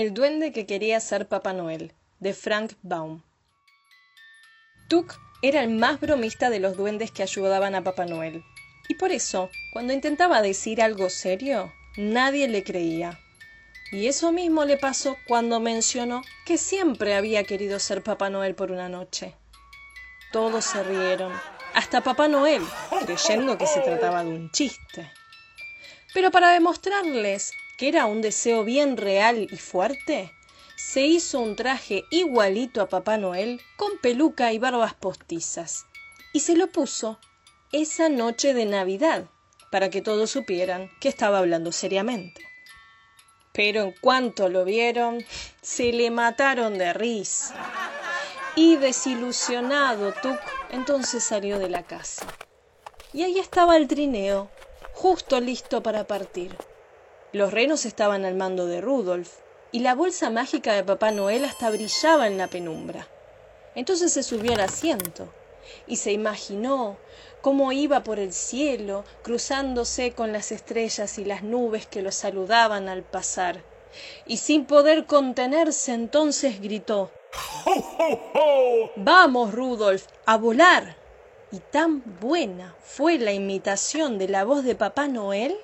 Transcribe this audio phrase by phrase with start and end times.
[0.00, 3.20] El duende que quería ser Papá Noel, de Frank Baum.
[4.88, 5.12] Tuk
[5.42, 8.42] era el más bromista de los duendes que ayudaban a Papá Noel,
[8.88, 13.20] y por eso, cuando intentaba decir algo serio, nadie le creía.
[13.92, 18.72] Y eso mismo le pasó cuando mencionó que siempre había querido ser Papá Noel por
[18.72, 19.34] una noche.
[20.32, 21.30] Todos se rieron,
[21.74, 22.62] hasta Papá Noel,
[23.04, 25.12] creyendo que se trataba de un chiste.
[26.14, 30.34] Pero para demostrarles que era un deseo bien real y fuerte,
[30.76, 35.86] se hizo un traje igualito a Papá Noel con peluca y barbas postizas,
[36.34, 37.18] y se lo puso
[37.72, 39.30] esa noche de Navidad,
[39.70, 42.46] para que todos supieran que estaba hablando seriamente.
[43.54, 45.24] Pero en cuanto lo vieron,
[45.62, 47.54] se le mataron de risa.
[48.56, 50.38] Y desilusionado Tuk
[50.70, 52.26] entonces salió de la casa.
[53.14, 54.50] Y ahí estaba el trineo,
[54.92, 56.54] justo listo para partir.
[57.32, 59.30] Los renos estaban al mando de Rudolf,
[59.72, 63.06] y la bolsa mágica de Papá Noel hasta brillaba en la penumbra.
[63.74, 65.28] Entonces se subió al asiento
[65.86, 66.96] y se imaginó
[67.40, 72.88] cómo iba por el cielo, cruzándose con las estrellas y las nubes que lo saludaban
[72.88, 73.62] al pasar.
[74.26, 77.10] Y sin poder contenerse entonces gritó
[78.96, 80.96] Vamos, Rudolf, a volar.
[81.52, 85.56] Y tan buena fue la imitación de la voz de Papá Noel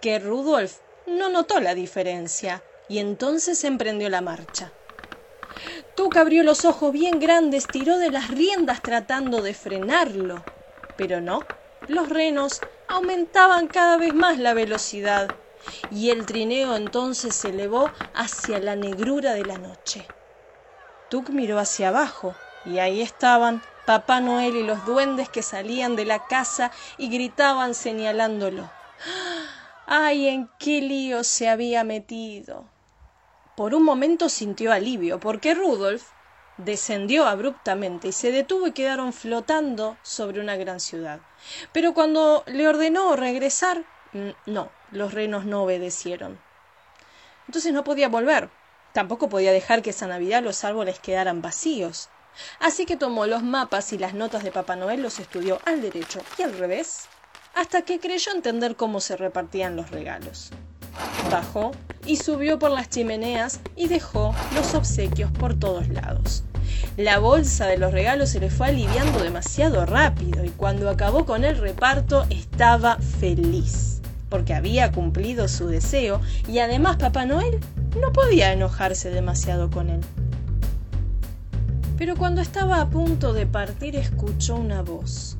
[0.00, 4.74] que Rudolf no notó la diferencia y entonces emprendió la marcha.
[5.94, 10.46] Tuca abrió los ojos bien grandes, tiró de las riendas tratando de frenarlo,
[10.96, 11.46] pero no,
[11.86, 15.32] los renos aumentaban cada vez más la velocidad
[15.90, 20.10] y el trineo entonces se elevó hacia la negrura de la noche.
[21.08, 26.04] Tuc miró hacia abajo y ahí estaban Papá Noel y los duendes que salían de
[26.04, 28.81] la casa y gritaban señalándolo.
[29.86, 32.64] ¡Ay, en qué lío se había metido!
[33.56, 36.10] Por un momento sintió alivio, porque Rudolf
[36.56, 41.20] descendió abruptamente y se detuvo y quedaron flotando sobre una gran ciudad.
[41.72, 46.40] Pero cuando le ordenó regresar, mm, no, los renos no obedecieron.
[47.48, 48.50] Entonces no podía volver.
[48.92, 52.08] Tampoco podía dejar que esa Navidad los árboles quedaran vacíos.
[52.60, 56.20] Así que tomó los mapas y las notas de Papá Noel, los estudió al derecho
[56.38, 57.08] y al revés,
[57.54, 60.50] hasta que creyó entender cómo se repartían los regalos.
[61.30, 61.72] Bajó
[62.06, 66.44] y subió por las chimeneas y dejó los obsequios por todos lados.
[66.96, 71.44] La bolsa de los regalos se le fue aliviando demasiado rápido y cuando acabó con
[71.44, 77.60] el reparto estaba feliz, porque había cumplido su deseo y además Papá Noel
[77.98, 80.00] no podía enojarse demasiado con él.
[81.96, 85.38] Pero cuando estaba a punto de partir escuchó una voz.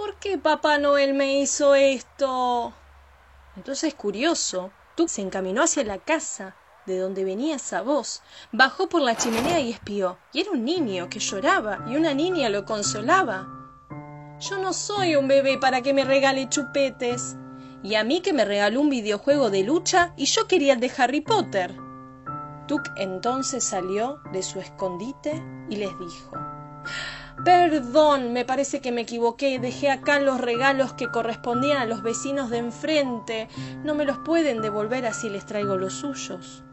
[0.00, 2.72] ¿Por qué Papá Noel me hizo esto?
[3.54, 6.56] Entonces, curioso, Tuk se encaminó hacia la casa
[6.86, 10.16] de donde venía esa voz, bajó por la chimenea y espió.
[10.32, 13.46] Y era un niño que lloraba y una niña lo consolaba.
[14.40, 17.36] Yo no soy un bebé para que me regale chupetes.
[17.82, 20.90] Y a mí que me regaló un videojuego de lucha y yo quería el de
[20.96, 21.76] Harry Potter.
[22.68, 26.30] Tuk entonces salió de su escondite y les dijo
[27.44, 29.58] Perdón, me parece que me equivoqué.
[29.58, 33.48] Dejé acá los regalos que correspondían a los vecinos de enfrente.
[33.82, 36.64] No me los pueden devolver así les traigo los suyos.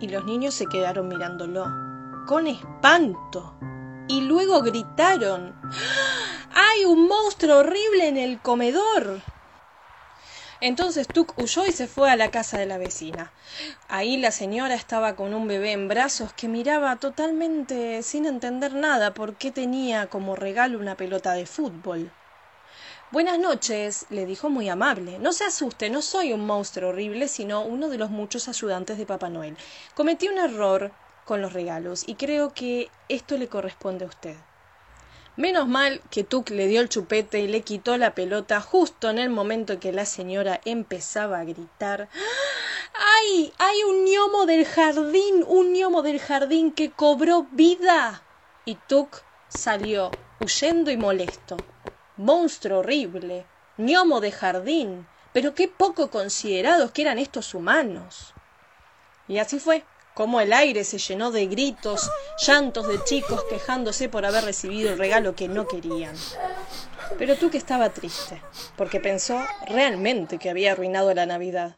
[0.00, 1.66] Y los niños se quedaron mirándolo,
[2.26, 3.54] con espanto.
[4.06, 5.54] Y luego gritaron
[6.54, 9.20] ¡Hay un monstruo horrible en el comedor!
[10.60, 13.32] Entonces Tuk huyó y se fue a la casa de la vecina.
[13.88, 19.14] Ahí la señora estaba con un bebé en brazos que miraba totalmente sin entender nada
[19.14, 22.10] por qué tenía como regalo una pelota de fútbol.
[23.12, 25.20] Buenas noches, le dijo muy amable.
[25.20, 29.06] No se asuste, no soy un monstruo horrible, sino uno de los muchos ayudantes de
[29.06, 29.56] Papá Noel.
[29.94, 30.90] Cometí un error
[31.24, 34.36] con los regalos y creo que esto le corresponde a usted.
[35.38, 39.20] Menos mal que Tuk le dio el chupete y le quitó la pelota justo en
[39.20, 42.08] el momento en que la señora empezaba a gritar
[42.92, 43.52] ¡Ay!
[43.58, 45.44] ¡Hay un gnomo del jardín!
[45.46, 48.20] ¡Un gnomo del jardín que cobró vida!
[48.64, 51.56] Y Tuk salió, huyendo y molesto.
[52.16, 53.46] Monstruo horrible.
[53.76, 55.06] gnomo de jardín.
[55.32, 58.34] Pero qué poco considerados que eran estos humanos.
[59.28, 59.84] Y así fue
[60.18, 62.10] como el aire se llenó de gritos,
[62.44, 66.16] llantos de chicos quejándose por haber recibido el regalo que no querían.
[67.18, 68.42] Pero tú que estaba triste,
[68.76, 71.76] porque pensó realmente que había arruinado la Navidad.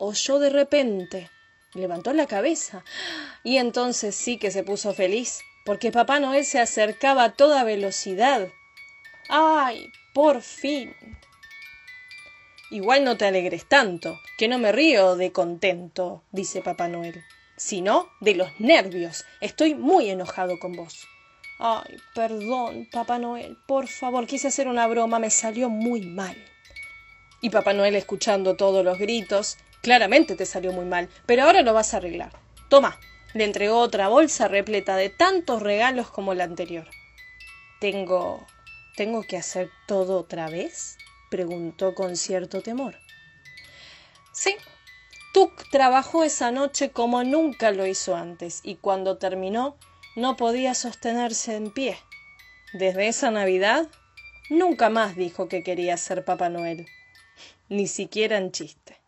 [0.00, 1.30] Oyó de repente,
[1.74, 2.82] levantó la cabeza,
[3.44, 8.48] y entonces sí que se puso feliz, porque Papá Noel se acercaba a toda velocidad.
[9.28, 9.86] ¡Ay!
[10.12, 10.92] Por fin.
[12.70, 17.24] Igual no te alegres tanto, que no me río de contento, dice Papá Noel,
[17.56, 19.24] sino de los nervios.
[19.40, 21.08] Estoy muy enojado con vos.
[21.58, 26.36] Ay, perdón, Papá Noel, por favor, quise hacer una broma, me salió muy mal.
[27.42, 31.74] Y Papá Noel, escuchando todos los gritos, claramente te salió muy mal, pero ahora lo
[31.74, 32.32] vas a arreglar.
[32.68, 33.00] Toma,
[33.34, 36.88] le entregó otra bolsa repleta de tantos regalos como la anterior.
[37.80, 38.46] Tengo.
[38.96, 40.98] ¿Tengo que hacer todo otra vez?
[41.30, 42.96] Preguntó con cierto temor.
[44.32, 44.54] Sí,
[45.32, 49.76] Tuk trabajó esa noche como nunca lo hizo antes, y cuando terminó
[50.16, 51.96] no podía sostenerse en pie.
[52.72, 53.88] Desde esa Navidad
[54.50, 56.86] nunca más dijo que quería ser Papá Noel,
[57.68, 58.99] ni siquiera en chiste.